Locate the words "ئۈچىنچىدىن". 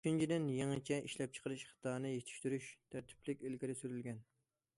0.01-0.45